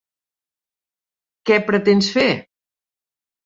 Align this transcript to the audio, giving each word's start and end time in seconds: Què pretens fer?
Què 1.51 1.59
pretens 1.69 2.13
fer? 2.19 2.27